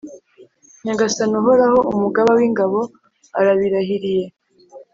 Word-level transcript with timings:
Nyagasani 0.83 1.35
Uhoraho, 1.41 1.79
Umugaba 1.93 2.31
w’ingabo 2.37 2.79
arabirahiriye. 3.39 4.25